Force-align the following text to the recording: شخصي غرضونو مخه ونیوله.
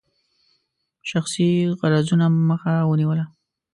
شخصي 1.09 1.47
غرضونو 1.79 2.27
مخه 2.49 2.73
ونیوله. 2.89 3.25